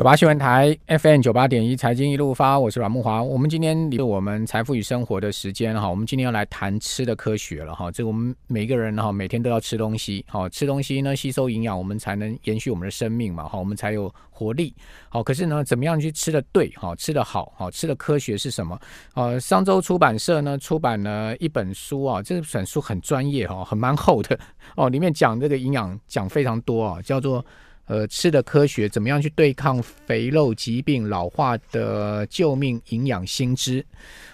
[0.00, 3.22] 九八新闻台 FM 九八点一财经一路发，我是阮慕华。
[3.22, 7.90] 我们今天离我们财富与生活的时间哈，我们今天要来谈吃的科学了哈。
[7.90, 14.74] 这个我们每个人哈，每天都要吃东西，好吃东西呢，吸收营养，我们才能延续我们的生命嘛，好，我们才有活力。
[15.10, 18.80] 好，可是呢，怎么样去吃的对，好吃的好，好吃的科学是什么？
[19.12, 24.40] 呃，商周出版社呢出版了一本书啊，这本书很专业哈，很蛮厚的
[24.76, 27.44] 哦，里面讲这个营养讲非常多啊，叫做。
[27.90, 33.84] 呃，吃的科学，怎么样去对抗肥肉疾病、老化的救命营养新知？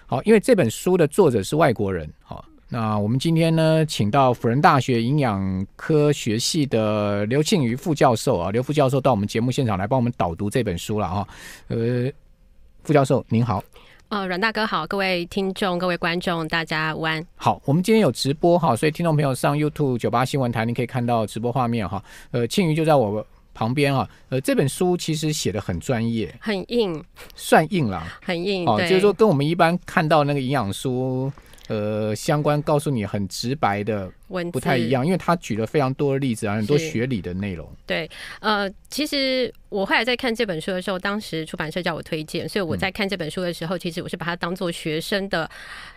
[0.05, 2.07] 好，因为这本书的作者是外国人。
[2.23, 11.29] 好，那我们今天呢，请到辅仁大学营养科学系的刘庆余副教授啊，刘副教授到我们节目现场来帮我们导读这本书了哈。
[11.69, 12.13] 呃，
[12.83, 13.65] 副教授您好。
[14.11, 17.27] 呃，阮大哥好，各位听众、各位观众，大家午安。
[17.37, 22.05] 好，我们今天有直播哈，所以听众朋友上 YouTube 九八新闻台，你可以看到直播画面哈。
[22.33, 23.27] 呃，庆余就在我。
[23.57, 27.03] 旁边啊，呃，这本书其实写的很专业，很硬，
[27.35, 31.33] 算硬了，很硬哦，就是说跟我们一般看到那个营养书，
[31.69, 37.67] 呃，相关告诉你很直白的文不太一样，因为他举了非常多的例子啊，很多学理的内容。
[37.87, 38.09] 对，
[38.41, 45.51] 呃，其实我后来在看这本书的时候，当时出版社叫我推荐，所以我在看这本书的时候，嗯、其实我是把它当做学生的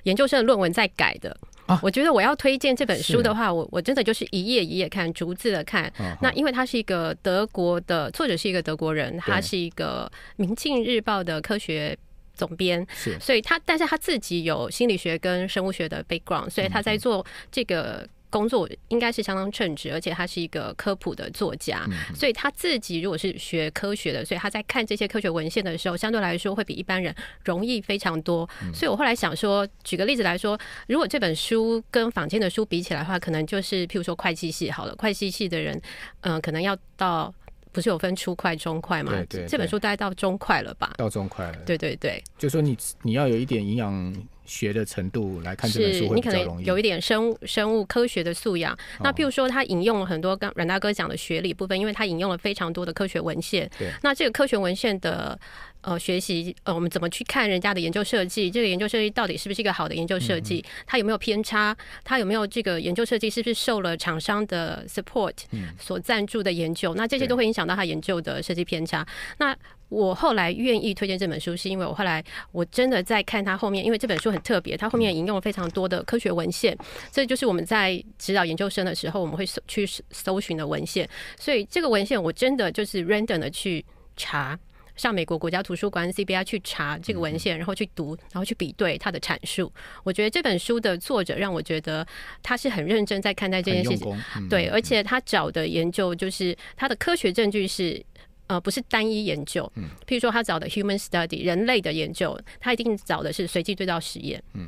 [0.03, 1.35] 研究生的论文在改的。
[1.69, 5.83] 啊、我觉得我要推荐这本书的话，我我真的就是一页一页看，逐字的看。
[5.97, 11.97] 啊、那因为他是一个德国的作者，是一个德国人，他是一个《明镜日报》的科学
[12.33, 12.85] 总编，
[13.19, 18.07] 所以他但是他自己有心理学跟生物学的 background，所以他在做这个。
[18.29, 27.13] 工作应该是相当称职，而且他是一个科普的作家，嗯、所以他自己如果是学科学的，所以他在看这些科学文献的时候，相对来说会比一般人
[27.43, 28.47] 容易非常多。
[28.63, 30.57] 嗯、所以我后来想说，举个例子来说，
[30.87, 35.75] 如果这本书跟坊间的书比起来的话，可能就是譬如说会计系好了，会计系的人，
[36.21, 37.33] 嗯、呃，可能要到
[37.71, 39.11] 不是有分初快、中快嘛？
[39.11, 40.93] 对，对对，这本书大概到中快了吧？
[40.97, 41.57] 到中快了。
[41.65, 44.13] 对对对，就说你你要有一点营养。
[44.49, 48.75] 学的程度来看这本书会比较容易，是你可能有一点生物生物科学的素养。
[49.01, 53.69] 那譬如说，他引用了很多刚阮大哥讲的学理部分，因为他引用了非常多的科学文献。
[53.77, 55.39] 对，那这个科学文献的
[55.81, 58.49] 呃学习呃，我们怎么去看人家的研究设计？
[58.51, 60.63] 这个研究设计到底是不是一个好的研究设计？
[60.85, 61.75] 它有没有偏差？
[62.03, 65.33] 它有没有这个研究设计是不是受了厂商的 support
[65.79, 66.93] 所赞助的研究？
[66.95, 69.05] 那这些都会影响到他研究的设计偏差。
[69.37, 69.55] 那
[69.89, 76.77] 我后来愿意推荐这本书，是因为我后来我真的在看它后面，因为这本书很特别，它后面引用了非常多的科学文献，
[77.11, 81.09] 这就是我们在指导研究生的时候，我们会搜去搜寻的文献。
[81.39, 83.83] 所以这个文献我真的就是 random 的去
[84.15, 84.59] 查，
[84.99, 89.71] 上美国国家图书馆 CBI 去查这个文献，然后去读，然后去比对它的阐述。
[90.03, 92.05] 我觉得这本书的作者让我觉得
[92.43, 94.15] 他是很认真在看待这件事情，
[94.49, 98.05] 对，而且他找的研究就是他的科学证据是。
[98.49, 104.65] 呃，不是单一研究，嗯，譬如说他找的 human study 人类的研究，他一定找的是随机对照实验，嗯，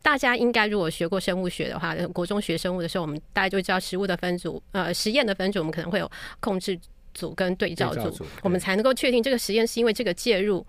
[0.00, 6.10] 大家应该如果学过生物学的话，国中学生物的时候，我们大家就知道食物的分组，呃，实验的分组，我们可能会有
[6.40, 6.80] 控制
[7.18, 10.64] 组跟对照组，照组，我们才能够确定这个实验是因为这个介入。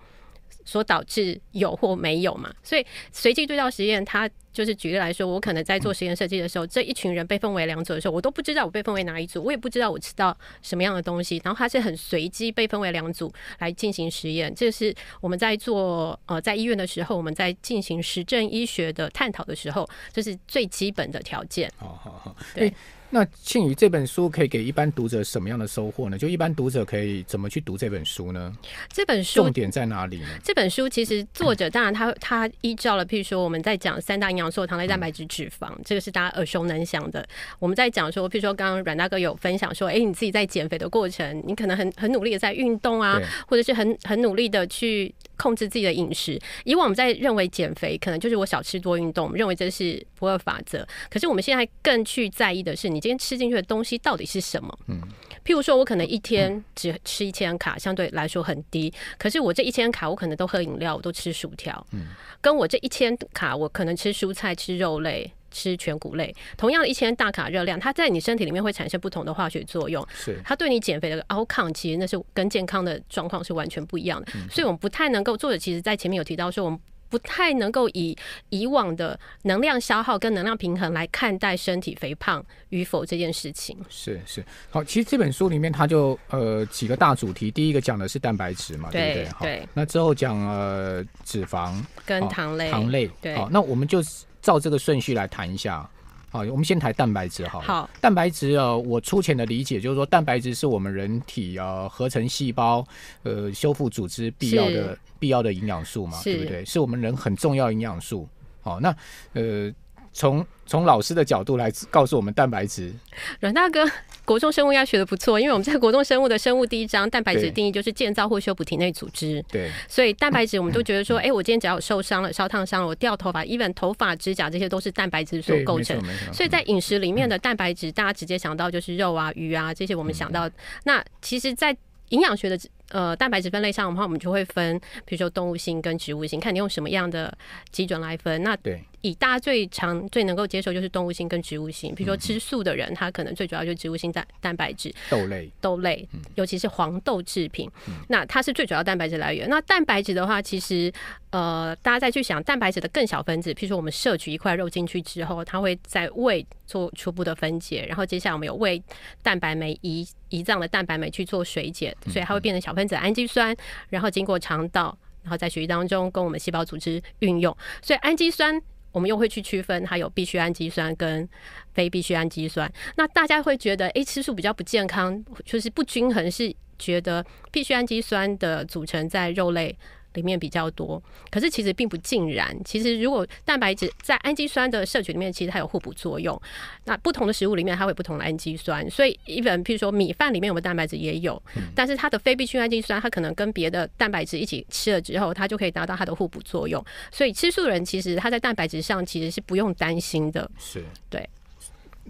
[0.64, 2.52] 所导致有或没有嘛？
[2.62, 14.52] 所以随机对照实验，它就是举例来说，我可能在做实验设计的时候，这一群人被分为两组的时候，我都不知道我被分为哪一组，我也不知道我吃到什么样的东西，然后它是很随机被分为两组来进行实验。
[14.54, 21.70] 这是我们在做呃在医院的时候，我们在进行实证医学的探讨的时候，这是最基本的条件。
[21.78, 22.68] 好好好，对。
[22.68, 22.74] 欸
[23.12, 26.16] 那庆余这本书可以给一般读者什么样的收获呢？
[26.16, 28.52] 就一般读者可以怎么去读这本书呢？
[28.88, 30.28] 这本书重点在哪里呢？
[30.44, 37.26] 这本书其实作者当然他他依照了，譬如说我们在讲三大营养素：糖类、蛋白质、脂肪，这个是大家耳熟能详的。
[37.58, 45.12] 我们在讲说，譬如说刚刚阮大哥有分享说，哎，你自己在减肥的过程，你可能很很努力的在运动啊，或者是很很努力的去。
[45.40, 46.38] 控制自己的饮食。
[46.64, 50.86] 以往我们在认为减肥可能就是我少吃多运动，我们认为这是不二法则。
[51.08, 54.78] 可是我们现在更去在意的是，你今天吃进去的东西到底是什么？
[54.88, 55.00] 嗯，
[55.44, 58.92] 譬如说我可能一天只吃一千卡，相对来说很低。
[59.16, 61.86] 可是我这一千卡，我可能都喝饮料，我都吃薯条。
[61.92, 62.08] 嗯，
[62.40, 65.32] 跟我这一千卡，我可能吃蔬菜、吃肉类。
[65.50, 70.06] 吃全谷类，同样一千大卡热量，它在你身体里面会产生不同的化学作用。
[70.14, 74.32] 是，它对你减肥的 outcome，其实那是跟健康的状况是完全不一样的。
[74.34, 75.36] 嗯、所以，我们不太能够。
[75.36, 78.16] 作者其实在前面有提到说，我们不太能够以
[78.50, 83.76] 以往的能量消耗跟能量平衡来看待身体肥胖与否这件事情。
[83.88, 89.56] 是是，好，其实这本书里面它就呃几个大主题，第一个讲的是蛋白质嘛，对，对不对？
[89.58, 89.68] 对。
[89.72, 93.10] 那之后讲呃脂肪跟糖类，糖类。
[93.20, 93.34] 对。
[93.34, 94.00] 好，那我们就。
[94.40, 95.88] 照这个顺序来谈一下。
[96.30, 97.66] 好，我们先谈蛋白质好了。
[97.66, 102.86] 好，蛋白质啊，我粗浅的理解就是说，蛋白质是我们人体啊合成细胞、
[103.22, 106.64] 呃修复组织必要的必要的营养素嘛，对不对？
[106.64, 108.28] 是我们人很重要营养素。
[108.62, 108.94] 好，那
[109.32, 109.72] 呃。
[110.12, 112.92] 从从老师的角度来告诉我们蛋白质，
[113.40, 113.84] 阮大哥，
[114.24, 119.44] 国中生物要学的不错，因为我们在国中生物的生物第一章，蛋白质定义就是建造或修补体内组织。
[119.48, 126.00] 对，所以蛋白质我们都觉得说，哎、欸，我今天只要有受伤了、烧烫伤了，我掉头发，even 头发、指甲这些都是蛋白质所构成。
[126.32, 130.46] 所以在饮食里面的蛋白质，大家直接想到就是肉啊、鱼啊这些，我们想到。
[130.48, 130.52] 嗯、
[130.84, 131.76] 那其实，在
[132.10, 132.58] 营养学的
[132.90, 137.36] 呃蛋白质分类上的话，我们就会分，比如说动物性跟植物性，看你用什么样的
[137.70, 138.42] 基准来分。
[138.42, 138.82] 那对。
[139.02, 147.70] 以大家最常最能够接受就是动物性跟植物性，比如说吃素的人，他可能最主要就是植物性蛋蛋白质，豆类豆类，尤其是黄豆制品，
[148.08, 149.48] 那它是最主要蛋白质来源。
[149.48, 150.92] 那蛋白质的话，其实
[151.30, 158.82] 呃，大家再去想蛋白质的更小分子，譬如说我们摄取一块肉进去之后，它会在胃做初步的分解，然后接下来我们有胃
[159.22, 163.56] 蛋白酶胰胰脏的蛋白酶去做水解，所以它会变成小分子氨基酸，
[163.88, 168.60] 然后经过肠道，然后在血液当中跟我们细胞组织运用，所以氨基酸。
[168.92, 171.28] 我们又会去区分它有必需氨基酸跟
[171.72, 172.70] 非必需氨基酸。
[172.96, 179.76] 那大家会觉得，哎，吃素比较不健康，就是不均衡，是觉得必需氨基酸的组成在肉类。
[180.14, 182.56] 里面比较多，可是其实并不尽然。
[182.64, 186.40] 其实如果蛋白质在氨基酸的摄取里面，其实它有互补作用。
[186.84, 188.88] 那不同的食物里面，它会有不同的氨基酸。
[188.90, 191.40] 所以，even 譬如说米饭里面有没有蛋白质也有，
[191.74, 196.84] 但是它的非必需氨基酸，它可能跟别的蛋白质一起吃了之后，它就可以达到它的互补作用。
[197.10, 200.50] 所以吃素人其实他在蛋白质上其实是不用担心的。
[200.58, 201.28] 是，对。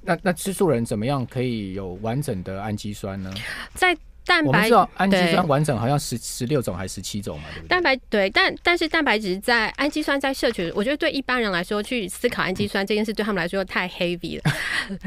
[0.03, 3.31] 那那吃素人怎么样可以有完整的氨基酸呢？
[3.75, 3.95] 在
[4.27, 7.69] 蛋白我们知道氨基酸完整好像十十六种还是十七种嘛，对不对？
[7.69, 14.53] 蛋白对，但但是蛋白质在氨基酸在摄取，我觉得对一般人来说去思考氨基酸这件事对他们来说太 heavy 了，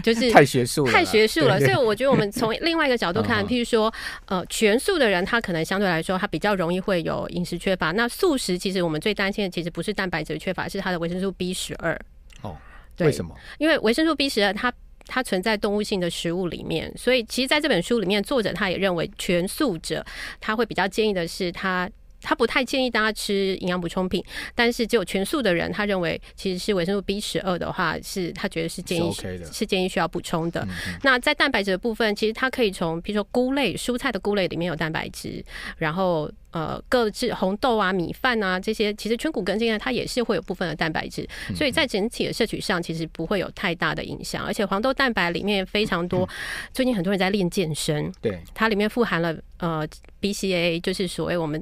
[0.03, 1.59] 就 是太学术，太学术了。
[1.61, 3.93] 所以我觉得我们从另外一个角度看，譬如说
[4.25, 7.91] 呃全素的人，他可能相对来说他比较容易会有饮食缺乏。
[7.91, 11.97] 那素食其实我们最担心的其实不是蛋白质缺乏，是它的维生素 B 十二。
[12.41, 12.57] 哦，
[12.99, 13.33] 为什么？
[13.57, 14.73] 因为维生素 B 十二它。
[15.07, 20.05] 它存在动物性的食物里面，所以其实在这本书里面，作者他也认为全素者
[20.39, 21.89] 他会比较建议的是他。
[22.23, 24.23] 他不太建议大家吃营养补充品，
[24.55, 29.11] 但是只有全素的人，他认为其实是维生素 B 十二的话，是他觉得是建议
[29.51, 30.61] 是建议需要补充的。
[30.61, 35.43] 嗯嗯，那在蛋白质的部分，其实它可以从比如说菇类、蔬菜的菇类里面有蛋白质，
[35.77, 44.45] 然后呃各自红豆啊、米饭啊这些，其实全谷根茎它也是会有部分的蛋白质，所以在整体的摄取上其实不会有太大的影响。
[44.45, 46.27] 而且黄豆蛋白里面非常多，
[46.71, 49.85] 最近很多人在练健身，对，它里面富含了呃
[50.21, 51.61] BCAA，就是所谓我们。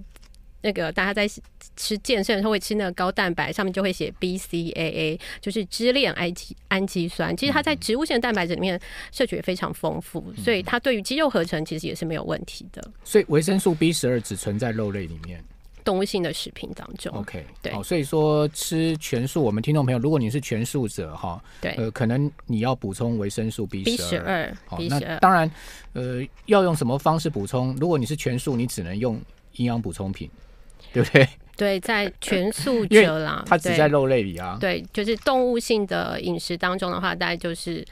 [0.61, 1.27] 那个大家在
[1.75, 7.35] 吃健身的时候会吃那个高蛋白，上面就会写 BCAA，就是支链氨基氨基酸。
[7.35, 8.79] 其实它在植物性蛋白质里面
[9.11, 12.83] 摄取也非常丰富，所以它对于肌肉合成其实也是没有问题的。
[13.03, 15.43] 所以维生素 B 十二只存在肉类里面，
[15.83, 17.11] 动物性的食品当中。
[17.15, 17.71] OK，对。
[17.73, 24.55] 好，所以说吃全素，我们听众朋友，如果你是全素者哈，对，呃，可能你要补充维生素 B 十二。
[24.67, 25.49] 好，那当然，
[25.93, 27.75] 呃，要用什么方式补充？
[27.79, 29.19] 如果你是全素，你只能用
[29.53, 30.29] 营养补充品。
[30.93, 31.27] 对不对？
[31.57, 34.57] 对，在全素者啦，它只在肉类里啊。
[34.59, 37.85] 对，就是动物性的饮食当中的话，大概就是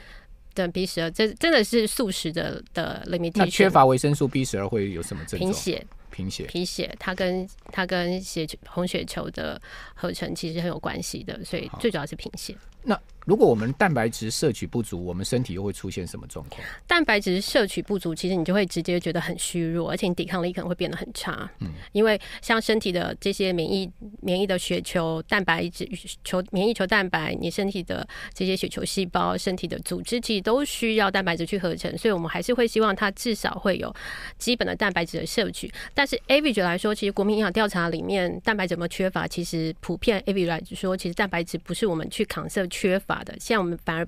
[0.54, 3.32] 等 B 十二，这真的是素食的的 limitation。
[3.36, 5.52] 那缺乏维生素 B 十二会有什么症状？
[5.52, 5.86] 贫血。
[6.10, 9.58] 贫血，贫血，它跟它跟血球红血球的
[9.94, 12.52] 合成其实很有关系的，所以最主要是贫血。
[12.82, 16.60] 那如果我们蛋白质摄取不足，我们身体又会出现什么状况？
[16.86, 21.48] 蛋白质摄取不足，其实你就会直接觉得很虚弱，而且你抵抗力可能会变得很差。
[21.60, 23.88] 嗯，因为像身体的这些免疫
[24.22, 25.86] 免疫的血球蛋白质
[26.24, 33.94] 球免疫球蛋白，你身体的这些血球细胞、身体的组织，其实都需要蛋白质去合成，所以我们还是会希望它至少会有
[34.38, 35.70] 基本的蛋白质的摄取。
[35.92, 43.34] 但是 average 来说，其实国民营养调查里面蛋白质有没有缺乏，其实普遍 average 来说，其实蛋白质不是我们去扛摄缺乏的。
[43.38, 44.06] 现在我们反而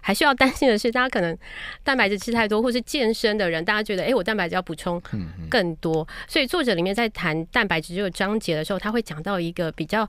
[0.00, 1.36] 还需要担心的是，大家可能
[1.82, 5.02] 蛋白质吃太多，或是健身的人，大家觉得哎、欸，我蛋白质要补充
[5.50, 6.06] 更多。
[6.28, 10.08] 所以作者里面在谈蛋白质这个章节的时候，他会讲到一个比较。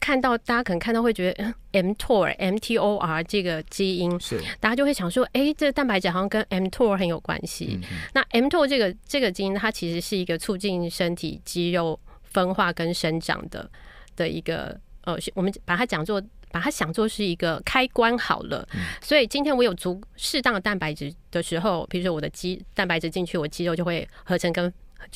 [0.00, 7.80] 看到大家可能看到会觉得 mTOR mTOR 这个基因，是大家就会想说，哎、欸，这个蛋白质好像跟 mTOR 很有关系。
[7.80, 13.66] 嗯、那 mTOR 这个这个基因，它其实是一个促进身体肌肉分化跟生长的
[14.14, 16.22] 的一个呃，我们把它讲作
[16.54, 18.66] 把它想作是一个开关好了。
[18.74, 24.72] 嗯、所以今天我有足适当的蛋白质的时候，比如说我的肌蛋白质进去，我肌肉就会合成跟。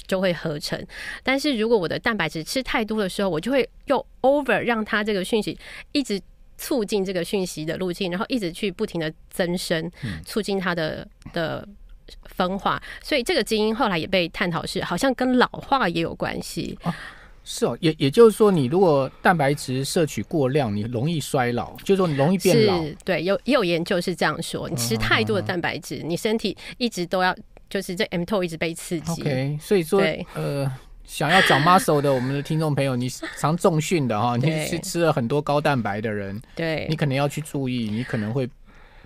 [0.06, 0.78] 就会合成，
[1.22, 5.58] 但是如果我的蛋白质吃太多的时候，我就会又 over 让它这个讯息
[5.92, 6.20] 一直
[6.58, 9.90] 促进这个讯息的路径，然后一直去不停的增生，
[10.26, 11.66] 促进它的的
[12.26, 12.80] 分化。
[13.02, 16.78] 所以这个基因后来也被探讨是好像跟老化也有关系。
[16.82, 16.94] 啊
[17.50, 22.84] 是哦，也也就是说，你如果蛋白质摄取过量，你容易衰老，就是说你容易变老。
[23.06, 27.34] 对，有也有研究是这样说，你吃太多的蛋白质，嗯、你身体一直都要
[27.70, 29.22] 就是这 mTOR 一直被刺激。
[29.22, 30.02] OK，所以说
[30.34, 30.70] 呃，
[31.04, 38.46] 想要长 muscle 的我们的听众朋友，你常重训的哈，你是吃了很多高蛋白的人，对，你可能要去注意，你可能会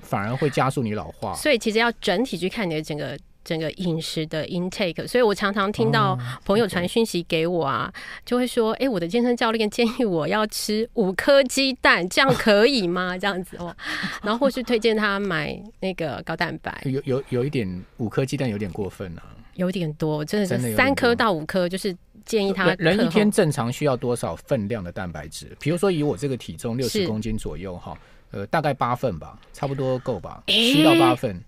[0.00, 1.32] 反而会加速你老化。
[1.36, 3.16] 所以其实要整体去看你的整个。
[3.44, 7.92] 整个饮食的 intake，所以我常常听到朋友传讯息给我啊，
[8.24, 13.74] 就会说：“哎，我的健身教练建议我要吃五颗鸡蛋，这样可以吗？”这样子哦，
[14.22, 16.82] 然后或是推荐他买那个高蛋白。
[16.84, 19.22] 有有有一点五颗鸡蛋有点过分啊，
[19.54, 21.94] 有点多，真的是三颗到五颗，就是
[22.24, 22.96] 建议他人。
[22.96, 25.56] 人一天正常需要多少分量的蛋白质？
[25.58, 27.98] 比如说以我这个体重六十公斤左右哈，
[28.30, 31.42] 呃，大概八份吧，差不多够吧，七到八份。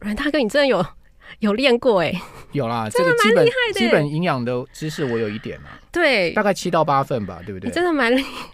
[0.00, 0.84] 阮大哥，你真的有？
[1.40, 2.20] 有练过哎、欸，
[2.52, 7.70] 有啦， 这个基本基本营养的知识我有一点嘛，对，大概七到八份吧，对不对？
[7.70, 8.46] 真的蛮厉害，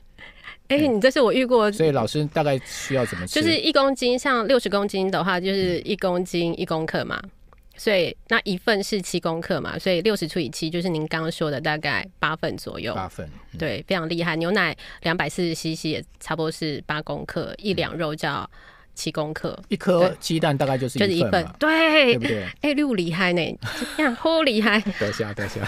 [0.69, 3.41] 哎、欸，你这是我遇过，所以老师大概需要怎么吃？
[3.41, 7.31] 就是一公斤，像六十公斤的话，就是一公斤一公克嘛，嗯、
[7.77, 14.37] 所以那一份是七公克嘛，所以六十除以七就是您刚刚说的大概八份左右，八份，嗯、对，非常厉害。
[14.37, 18.49] 牛奶两百四十 CC 也差不多是八公克，一两肉叫。
[18.95, 22.43] 七公克，一颗鸡蛋大概就是一份，就是、对，对不对？
[22.45, 23.59] 哎、欸，六厉害呢，
[23.97, 25.61] 这样 好厉害，等下，等下，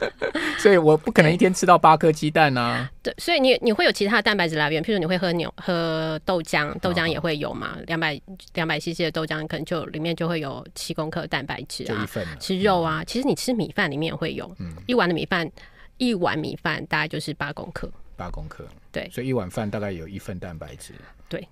[0.58, 2.90] 所以我不可能一天吃到八颗鸡蛋啊。
[3.02, 8.20] 对，所以你你会有其他的蛋白质来源，譬如你会喝牛喝豆浆，豆浆也会有嘛，两百
[8.54, 12.08] 两百 CC 的豆浆可能就里面就会有七公克蛋白质啊。
[12.40, 15.50] 吃肉啊，其实你吃米饭里面也会有，嗯，一碗的米饭，
[15.98, 20.94] 一碗米饭大概就是八公克，八公克，对，所以一碗饭大概有一份蛋白质，
[21.28, 21.46] 对。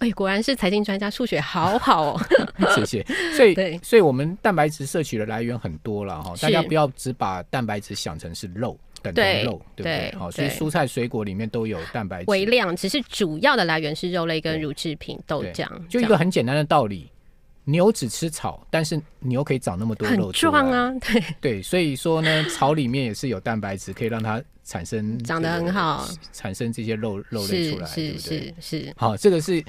[0.00, 2.20] 哎、欸，果然是财经专家，数学好好哦。
[2.74, 3.06] 谢谢。
[3.36, 10.18] 所以，所以我们蛋白质摄取的来源很多了哈，大家不要只把蛋白质想成是肉，等同肉，对，对不对？
[10.18, 15.66] 好，所以蔬菜水果里面都有蛋白质，微量，只是主要的来源是肉类跟乳制品、豆浆。
[15.88, 17.10] 就一个很简单的道理。
[17.64, 20.90] 牛只吃草，但是牛可以长那么多肉，壮啊！
[21.00, 28.54] 对对，所以说呢，草里面也是有蛋白质，可以让它产生长得很好，产生这些肉肉类出来，是对不对？
[28.60, 28.92] 是是。
[28.96, 29.62] 好，这个是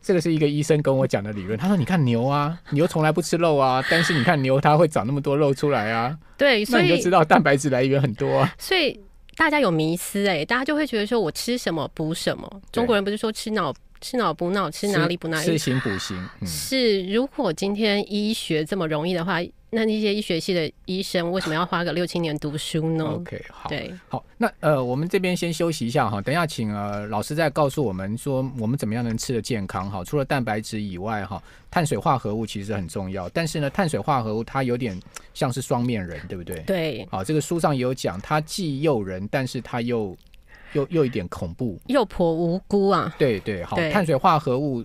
[0.00, 1.58] 这个是一个医生跟我讲的理论。
[1.58, 8.54] 他说：“你看牛啊，牛从来不吃肉啊，但是你看牛它会长那么多肉出来啊。”对，所以那你就知道蛋白质来源很多啊。
[8.58, 9.00] 所以
[9.36, 12.48] 大家有迷思哎、欸，大家就会觉得说我吃什么补什么。
[12.70, 13.74] 中国人不是说吃脑？
[13.98, 15.46] 吃脑补脑，吃哪里补哪里。
[15.46, 17.02] 吃形补形，嗯、是。
[17.10, 19.38] 如果今天医学这么容易的话，
[19.76, 24.24] 那那些医学系的医生为什么要花个六七年读书呢？OK，好，对，好。
[24.38, 30.02] 那呃，我们这边先休息一下哈，等一下请呃老师再告诉我们说，我们怎么样能吃的健康哈？
[30.02, 34.98] 除了蛋白质以外哈，碳水化合物其实很重要，但是呢，碳水化合物它有点
[35.34, 36.60] 像是双面人，对不对？
[36.60, 37.06] 对。
[37.10, 40.16] 好，这个书上也有讲，它既诱人，但是它又。
[40.72, 43.14] 又又一点恐怖，诱婆无辜啊！
[43.16, 44.84] 对对，好，碳水化合物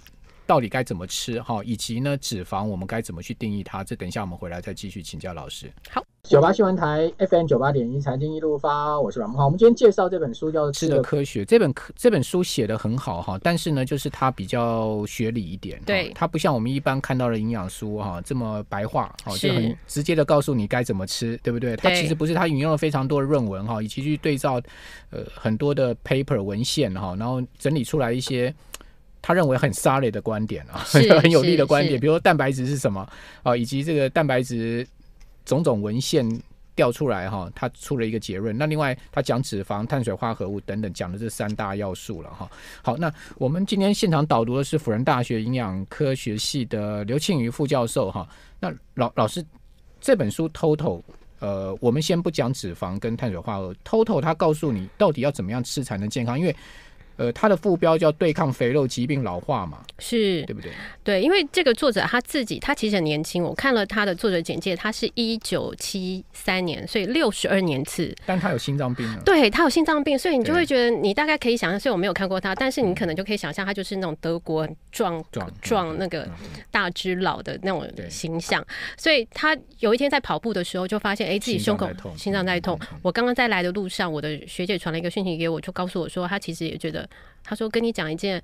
[0.51, 1.41] 到底该怎么吃？
[1.41, 3.85] 哈，以及呢，脂肪我们该怎么去定义它？
[3.85, 5.71] 这等一下我们回来再继续请教老师。
[5.89, 9.45] 好，九八新闻台 FM 九八点一财经一路发，我是阮慕驊。
[9.45, 21.77] 我们今天介绍这本书叫做《吃的科学》，这本这本书写的很好哈，但是呢，就是它比较学理一点，对，它不像我们一般看到的营养书哈这么白话，好，就很直接的告诉你该怎么吃，对不对？
[21.77, 24.61] 它其实不是，它引用了非常多的论文哈，以及去对照
[25.11, 28.53] 呃很多的 paper 文献哈，然后整理出来一些。
[29.21, 33.07] 他认为很 solid 的观点啊，很 很有利的观点，比如说蛋白质是什么
[33.43, 34.87] 啊，以及这个蛋白质
[35.45, 36.27] 种种文献
[36.75, 38.57] 调出来哈，他出了一个结论。
[38.57, 42.49] 那另外他讲脂肪、碳水化合物等等，讲的这三大要素了哈。
[42.81, 48.27] 好，那我们今天现场导读的是辅仁大学营养科学系的刘庆余副教授哈。
[48.59, 49.45] 那老老师
[49.99, 50.99] 这本书 Total，
[51.39, 56.55] 呃，我们先不讲脂肪跟碳水化合物，Total 他告诉你到底要怎么样吃才能健康，因为。
[57.21, 60.71] 呃，它的副标叫“对抗肥肉疾病老化”嘛，是对不对？
[61.03, 63.43] 对，因为这个作者他自己，他其实很年轻。
[63.43, 68.11] 我看了他的作者简介，他是一九七三年，所以六十二年次。
[68.25, 69.21] 但他有心脏病啊。
[69.23, 71.79] 对，他有心脏病，所以你就会觉得，你大概可以想象。
[71.79, 76.27] 虽然我没有看过他，但是你可能就可以想象，他就是那种德国壮壮壮那个
[76.71, 78.65] 大只佬的那种形象。
[78.97, 81.87] 所以他有一天在跑步的时候，就发现，哎，自己胸口
[82.17, 82.79] 心脏在痛。
[83.03, 87.07] 我刚刚在来的路上，我的学姐传了一个讯息给我，就告诉我说，他其实也觉得。
[87.43, 88.41] 他说：“跟你讲一件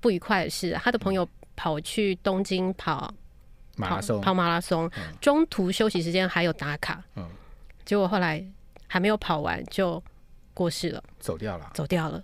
[0.00, 3.12] 不愉快的事，他的朋友跑去东京跑
[3.76, 4.90] 马拉松，跑马拉松，
[5.20, 7.28] 中途休息时间还有打卡，嗯，
[7.84, 8.44] 结果后来
[8.86, 10.02] 还没有跑完就
[10.54, 12.22] 过世了，走掉了，走掉了。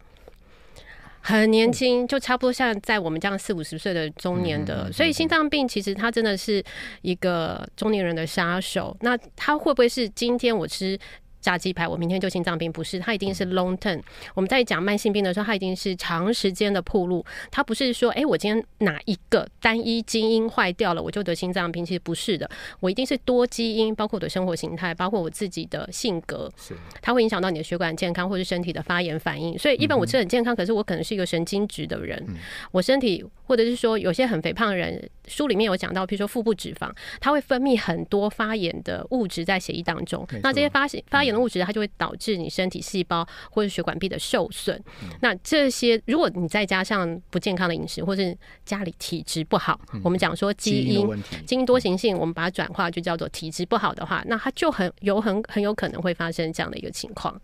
[1.21, 6.63] 很年轻，就差不多像在我们这样四五十岁的中年的，所以心脏病其实它真的是
[7.01, 8.95] 一个中年人的杀手。
[9.01, 10.99] 那他会不会是今天我吃？
[11.45, 14.01] 炸鸡排，我明天就心脏病，不是，它一定是 long term。
[14.33, 22.49] 我们在讲慢性病的时候，它一定是长时间的铺路，它不是说，哎、欸，我今天哪一个单一基因坏掉了，我就得心脏病，其实不是的，
[22.81, 29.59] 我一定是多基因，包括我的生活形态，包括我自己的性格，是，它会影响到你的血管健康或是身体的发炎反应。
[29.59, 32.27] 所以，一般我吃很健康，可是我可能是一个神经质的人，
[32.73, 41.34] 我身体或者是说有些很肥胖的人，书里面有讲到，比如说腹部脂肪，它会分泌很多发炎的物质在血液当中，那这些发发炎。
[41.41, 44.77] 物质它就会导致你身体细胞或者血管壁的受损。
[45.03, 57.41] 嗯、那这些，如果你再加上不健康的饮食，或是家里体质不好，嗯、我们讲说基因基因，基因多形性，我们把它转化就叫做体质不好的话，那它就很有很很有可能会发生这样的一个情况。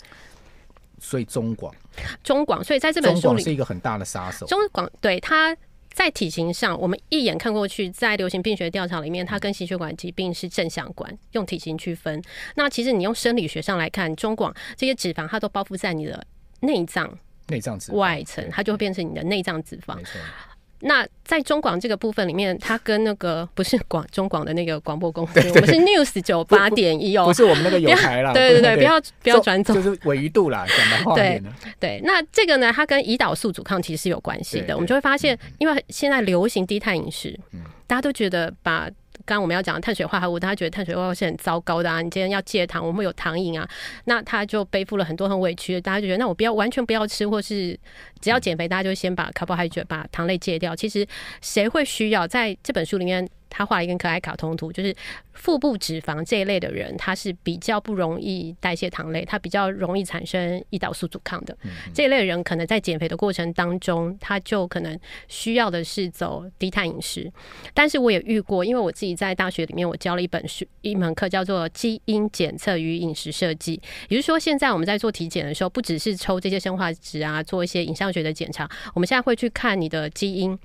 [0.99, 1.75] 所以中广，
[2.23, 4.47] 中广，所以在这本书里是一个很大的杀手。
[4.47, 5.57] 中广对它。
[5.93, 11.19] 在体型上，我们一眼看过去，在流行病学调查里面，它跟心血管疾病是正相关。
[11.33, 12.23] 用体型区分，
[12.55, 16.25] 那其实你用生理学上来看，中广这些脂肪，它都包覆在你的
[16.61, 17.19] 内脏
[17.49, 19.99] 内脏脂外层，它就会变成你的内脏脂肪。
[20.81, 28.33] 那在中广这个部分里面，它跟那个不是广中广的那个广播公司，我们是 News 九八点一哦，不是我们那个有台啦。
[28.33, 31.43] 对对对，不要不要转走，就是鮪鱼肚啦，讲的话对
[31.79, 34.75] 对，那这个呢，它跟胰岛素阻抗其实是有关系的。
[34.75, 37.39] 我们就会发现，因为现在流行低碳饮食，
[37.87, 38.89] 大家都觉得把。
[39.27, 42.01] 刚刚我们要讲的碳水化合物，大家觉得碳水化合物是很糟糕的啊！
[42.01, 43.69] 你今天要戒糖，我们有糖瘾啊，
[44.05, 45.81] 那他就背负了很多很委屈。
[45.81, 47.79] 大家就觉得，那我不要完全不要吃，或是
[48.21, 50.75] 只要减肥，大家就先把卡波海觉把糖类戒掉。
[50.75, 51.07] 其实
[51.41, 53.29] 谁会需要在这本书里面？
[53.51, 54.95] 他画了一个可爱卡通图，就是
[55.35, 61.57] 腹部脂肪这一类的人，他是比较不容易代谢糖类，他比较容易产生胰岛素阻抗的。
[61.93, 67.31] 这一类人，可能在减肥的过程当中，他就可能需要的是走低碳饮食。
[67.75, 73.77] 但是我也遇过，因为我自己在大学里面，我教了一本书，一门课叫做《基因检测与饮食设计》，
[74.09, 80.57] 也就是说，现在我们在做体检的时候，不只是抽这些生化值啊，做一些影像学的检查，我们现在会去看你的基因。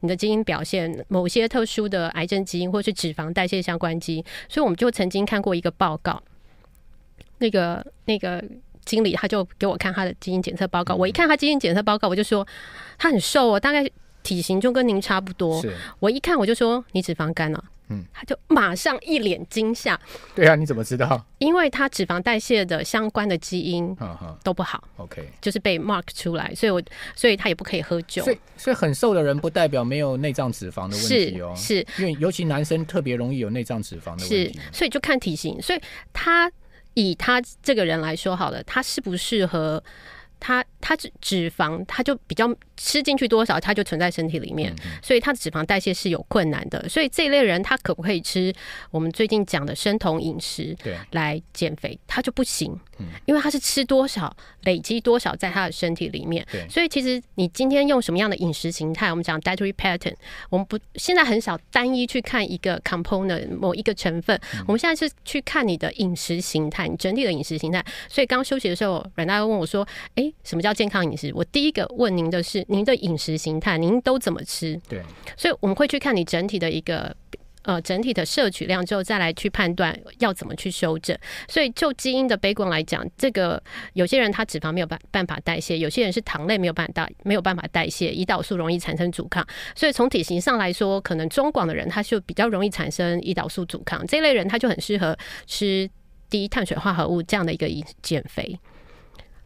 [0.00, 6.22] 你的基因表现某些特殊的癌症基因，或是脂肪代谢相关基因，所以我们就曾经看过一个报告，
[7.38, 8.42] 那个那个
[8.84, 12.46] 经理他就给我看他的基因检测报告，我一看他基因检测报告，我就说
[12.98, 13.88] 他很瘦哦，大概
[14.22, 15.62] 体型就跟您差不多。
[16.00, 17.64] 我一看我就说你脂肪肝了。
[17.90, 19.98] 嗯，他就马上一脸惊吓。
[20.34, 21.24] 对啊，你怎么知道？
[21.38, 23.96] 因为他脂肪代谢的相关的基因
[24.42, 24.82] 都不好。
[24.96, 26.82] OK，就是被 mark 出来，所以我
[27.14, 28.22] 所以他也不可以喝酒。
[28.22, 31.52] 所以所以很瘦的人不代表没有内脏脂肪的问题哦。
[31.56, 34.52] 是，是因为尤其男生特别容易有内脏脂肪的问题。
[34.52, 35.60] 是，所以就看体型。
[35.62, 35.80] 所以
[36.12, 36.50] 他
[36.94, 39.82] 以他这个人来说好了，他适不适合？
[40.40, 42.48] 他他脂脂肪，他就比较
[42.78, 46.88] 吃进去多少，它就存在身体里面，所以它的脂肪代谢是有困难的。
[46.88, 48.54] 所以这一类人，他可不可以吃
[48.90, 50.74] 我们最近讲的生酮饮食
[51.10, 51.98] 来减肥？
[52.06, 52.78] 他就不行，
[53.26, 56.46] 因为他是吃多少累积多少在他的身体里面。
[56.70, 60.14] 所以其实你今天用什么样的饮食形态，我们讲 dietary pattern，
[60.48, 67.84] 我们不现在很少单一去看一个 component 某一个成分，我们现在是去看你的饮食形态，你整体的饮食形态。
[68.08, 71.30] 所以刚休息的时候，阮大哥问我说：“哎。”什么叫健康饮食？
[71.34, 74.78] 我第一个问您的是您的饮食形态，您都怎么吃？
[74.88, 75.02] 对，
[75.36, 77.14] 所以我们会去看你整体的一个
[77.62, 81.16] 呃整体的摄取量之后，再来去判断要怎么去修正。
[81.48, 83.62] 所以就基因的悲观来讲，这个
[83.94, 89.46] 有些人他脂肪没有办办法代谢，有些人是糖类没有办法没有办法代谢，胰岛素容易产生阻抗。
[89.74, 95.88] 所以从体型上来说，可能中广的人他就比较容易产生胰岛素阻抗，这类人他就很适合吃
[96.28, 97.66] 低碳水化合物这样的一个
[98.02, 98.58] 减肥。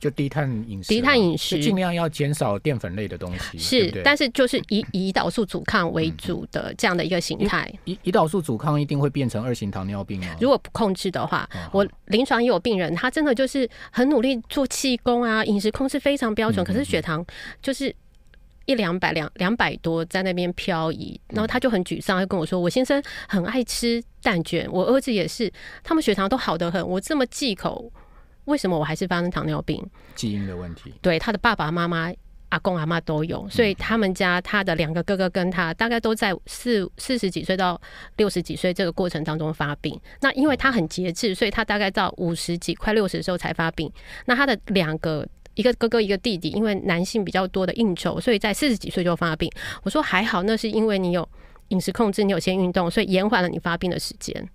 [0.02, 3.56] 就低碳饮食，低碳饮食，尽量要减少淀粉类的东西。
[3.56, 7.72] 是，对对，但是就是以胰岛素阻抗为主的这样的一个形态。
[7.84, 10.26] 胰胰岛素阻抗一定会变成二型糖尿病吗？
[10.40, 17.24] 如果不控制的话，我临床也有病人，他真的就是很努力做气功啊，饮食控制非常标准，可是血糖
[17.62, 17.94] 就是
[18.66, 25.52] 一两百两两百多在那边漂移，然后他就很沮丧，就跟我说：“我先生很爱吃蛋卷，我儿子也是，
[25.84, 27.92] 他们血糖都好得很，我这么忌口。”
[28.46, 29.84] 为什么我还是发生糖尿病？
[30.14, 30.92] 基因的问题。
[31.00, 32.12] 对，他的爸爸妈妈、
[32.48, 37.80] 阿公阿妈都有，所以他们家他的两个哥哥跟他大概都在四四十几岁到
[38.16, 39.98] 六十几岁这个过程当中发病。
[40.20, 43.90] 那因为他很节制，所以他大概到五十几、快六十的时候才发病。
[44.26, 49.50] 那他的两个一个哥哥一个弟弟，因为男性比较多的应酬，所以在四十几岁就发病。
[49.82, 51.26] 我说还好，那是因为你有
[51.68, 54.46] 饮食控制，你有先运动，所以延缓了你发病的时间。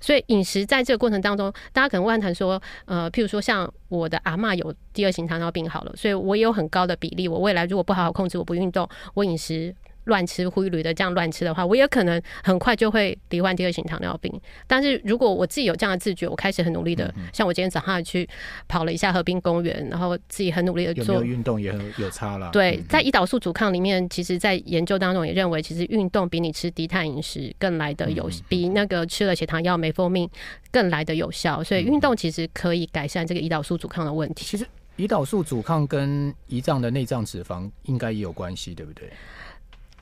[0.00, 9.74] 所以饮食在这个过程当中，大家可能会谈说，呃，譬如说像我的阿嬷有第二型糖尿病好了，所以我也有很高的比例，我未来如果不好好控制，我不运动，我饮食。
[10.10, 14.30] 乱吃灰驴的这样乱吃的话，我也可能很快就会罹患第二型糖尿病。
[14.66, 18.28] 但是如果我自己有这样的自觉，我开始很努力的，嗯、像我今天早上去
[18.68, 22.50] 跑了一下河滨公园，然后自己很努力的做运动，也很有差了。
[22.52, 30.28] 对，嗯、在胰岛素阻抗里面，其实，在研究当中也认为，其实运动比你吃低碳饮食更来的有，嗯、比那个吃了血糖药、metformin
[30.72, 31.62] 更来的有效。
[31.62, 34.44] 所以运动其实可以改善这个胰岛素阻抗的问题。
[34.44, 39.08] 其实胰岛素阻抗跟胰脏的内脏脂肪应该也有关系，对不对？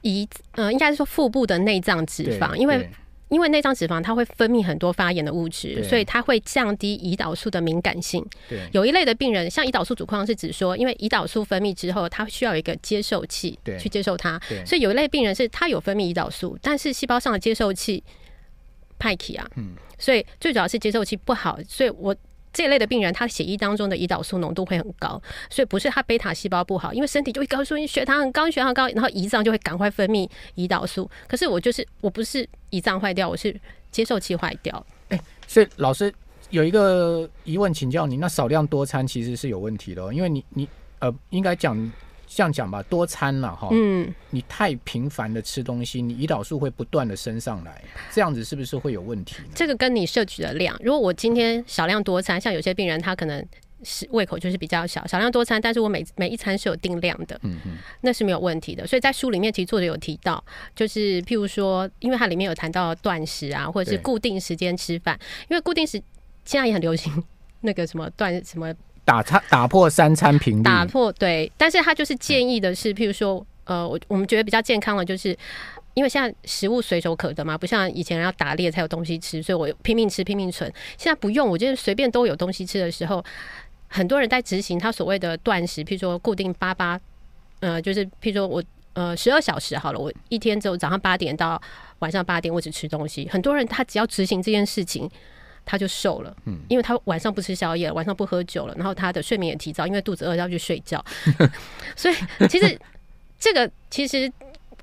[0.03, 2.89] 胰呃，应该是说腹部的内脏脂肪，因为
[3.29, 8.25] 因为内脏脂肪它会分泌很多发炎的物质，所以它会降低胰岛素的敏感性。
[8.49, 18.03] 对，有一类的病人，像胰岛素阻抗是指说，因为胰岛素分泌之后，它需要有一个接受器去接受它，所以有一类病人是他有分泌胰岛素，但是细胞上的接受器
[18.99, 22.15] 派克啊，嗯，所以最主要是接受器不好，所以我。
[22.53, 31.09] 这一类的病人，他血液当中的胰岛素浓度会很高，所以不是他贝塔细胞不好，因为身体就会告诉你血糖很高，血糖高，然后胰脏就会赶快分泌胰岛素。
[31.27, 33.55] 可是我就是我不是胰脏坏掉，我是
[33.91, 34.87] 接受器坏掉。
[35.09, 36.13] 哎、所以老师
[36.51, 41.93] 有一个疑问请教你，那少量多餐其实是有问题的，因为你你呃应该讲。
[42.29, 49.37] 这样讲吧，多餐了哈，嗯，你太频繁的吃东西，你胰岛素会不断的升上来，这样子是不是会有问题？
[49.55, 53.45] 这个跟你摄取的量，如果我今天少量多餐，像有些病人他可能
[53.83, 58.87] 是胃口就是比较小，少量多餐，但是我每每一餐是有定量的，嗯嗯，那是没有问题的。
[58.87, 60.45] 所以在书里面其实作者有提到，
[60.77, 66.01] 就是譬如说，因为它里面有谈到断食啊，或者是固定时间吃饭，因为固定时
[66.45, 67.25] 现在也很流行
[67.63, 68.73] 那个什么断什么。
[69.09, 75.35] 打餐打破三餐频率，打破对，但是他就是建议的是，譬如说，呃，我我们觉得比较健康的，就是
[75.95, 80.71] 因为现在食物随手可得嘛，不像以前要打猎才有东西吃，所以我拼命吃拼命存。
[80.99, 83.25] 现在不用，我觉得随便都有东西吃的时候，
[83.89, 87.01] 很多人在执行他所谓的断食，譬如说固定八八，
[87.61, 91.59] 呃，就是譬如说我呃十二小时好了，我一天只有早上八点到
[92.01, 93.27] 晚上八点我只吃东西。
[93.31, 95.11] 很多人他只要执行这件事情。
[95.69, 101.05] 他就瘦了，嗯，因为他晚上不吃宵夜，晚上不喝酒了，然后他的睡眠也提早，因为肚子饿要去睡觉，
[101.95, 102.15] 所以
[102.49, 102.81] 其实
[103.39, 104.33] 这个其实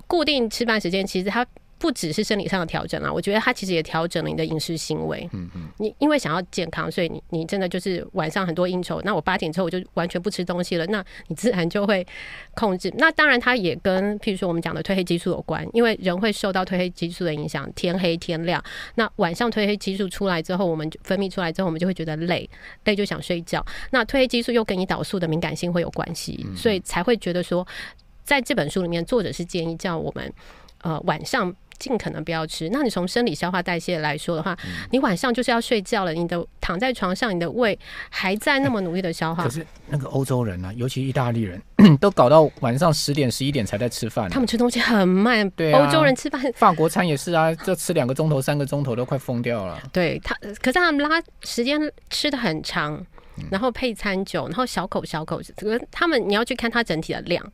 [0.05, 1.45] 固定吃饭时间，其实他。
[1.85, 5.29] 不只是生理上的调整啊，我觉得它其实也调整了你的饮食行为。
[5.33, 12.03] 嗯嗯，你因为想要健康，所以你你真的就是晚上很多应酬，那我八点之后我就完全不吃东西了，那你自然就会
[12.55, 12.91] 控制。
[12.97, 18.59] 那当然，它也跟譬如说我们讲的褪黑激素有关，因为人会受到褪黑激素的影响，天黑天亮。
[18.95, 22.49] 那晚上褪黑激素出来之后，我们分泌出来之后，我们就会觉得累，
[22.85, 23.63] 累就想睡觉。
[23.91, 27.67] 那褪黑激素又跟胰岛素的敏感性会有关系，所以才会觉得说，
[28.23, 30.33] 在这本书里面，作者是建议叫我们
[30.81, 31.55] 呃晚上。
[31.77, 32.69] 尽可能不要吃。
[32.69, 36.13] 那你从生理消化代谢来说的话，嗯、你晚上就是要睡觉了。
[36.13, 37.77] 你的躺在床上，你的胃
[38.09, 39.43] 还在那么努力的消化。
[39.43, 41.61] 可是那个欧洲人啊，尤其意大利人，
[41.99, 44.29] 都搞到晚上十点、十一点才在吃饭。
[44.29, 45.49] 他们吃东西很慢。
[45.51, 49.81] 对、啊，欧洲人吃饭，法国餐也是啊，就吃两个钟头、三个钟头都快疯掉了。
[49.91, 53.05] 对他，可是他们拉时间吃的很长，
[53.51, 55.41] 然后配餐酒，然后小口小口。
[55.57, 57.45] 这个他们你要去看他整体的量。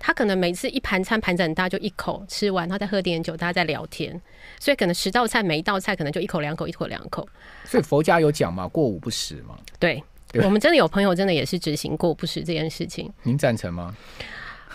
[0.00, 4.18] 哦他可能每次一盘餐盘子很大，就一口吃完，他再喝点酒，大家在聊天，
[4.58, 7.28] 所以可能十道菜每一道菜可能就一口两口，一口两口。
[7.66, 9.58] 所以佛家有讲嘛，过午不食嘛。
[9.78, 13.12] 对，对我们真的有朋友真的也是执行过午不食这件事情。
[13.24, 13.94] 您赞成吗？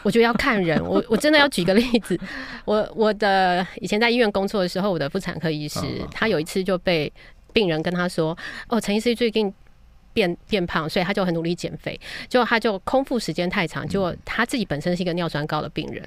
[0.04, 2.18] 我觉得要看人，我我真的要举个例子，
[2.64, 5.80] 我我的以前在医院工作的时候，我的妇产科医师，
[6.12, 7.12] 他有一次就被
[7.52, 8.38] 病人跟他说
[8.70, 9.52] ：“哦，陈医师最近。”
[10.16, 12.00] 变变胖，所以他就很努力减肥。
[12.30, 16.02] 结果他就空腹时间太长，结果他自己本身是一个尿酸高的病人，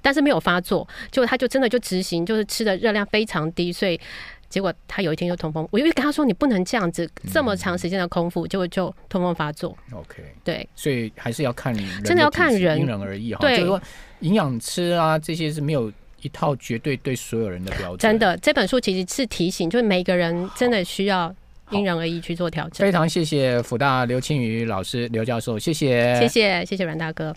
[0.00, 0.88] 但是没有发作。
[1.10, 4.00] 结果他就真的就执行，就是吃的热量非常低，所以
[4.48, 5.68] 结果他有一天就痛风。
[5.70, 13.46] 我因为跟他说：“你不能这样子，这么长时间的空腹，结果就痛风发作。” OK，对，所以还是要看你真的要看人，因人而异哈。
[13.46, 13.80] 就是说
[14.20, 15.92] 营养吃啊这些是没有
[16.22, 17.98] 一套绝对对所有人的标准。
[17.98, 21.34] 真的，这本书其实是提醒，就是每个人真的需要。
[21.70, 22.86] 因人而异去做调整。
[22.86, 27.34] 非常谢谢福大刘青宇老师刘教授，谢谢，谢谢，谢谢阮大哥。